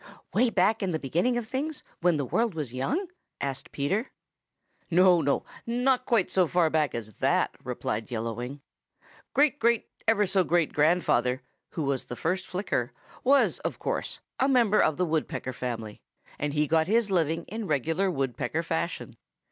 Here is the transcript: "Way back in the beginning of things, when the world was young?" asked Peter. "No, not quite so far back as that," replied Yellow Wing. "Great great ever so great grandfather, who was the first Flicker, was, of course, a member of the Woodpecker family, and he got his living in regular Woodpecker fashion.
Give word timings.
"Way 0.33 0.49
back 0.49 0.81
in 0.81 0.93
the 0.93 0.97
beginning 0.97 1.37
of 1.37 1.47
things, 1.47 1.83
when 1.99 2.15
the 2.17 2.25
world 2.25 2.55
was 2.55 2.73
young?" 2.73 3.09
asked 3.39 3.71
Peter. 3.71 4.09
"No, 4.89 5.45
not 5.67 6.07
quite 6.07 6.31
so 6.31 6.47
far 6.47 6.71
back 6.71 6.95
as 6.95 7.19
that," 7.19 7.55
replied 7.63 8.09
Yellow 8.09 8.33
Wing. 8.33 8.61
"Great 9.35 9.59
great 9.59 9.89
ever 10.07 10.25
so 10.25 10.43
great 10.43 10.73
grandfather, 10.73 11.43
who 11.69 11.83
was 11.83 12.05
the 12.05 12.15
first 12.15 12.47
Flicker, 12.47 12.91
was, 13.23 13.59
of 13.59 13.77
course, 13.77 14.21
a 14.39 14.49
member 14.49 14.81
of 14.81 14.97
the 14.97 15.05
Woodpecker 15.05 15.53
family, 15.53 16.01
and 16.39 16.53
he 16.53 16.65
got 16.65 16.87
his 16.87 17.11
living 17.11 17.43
in 17.47 17.67
regular 17.67 18.09
Woodpecker 18.09 18.63
fashion. 18.63 19.17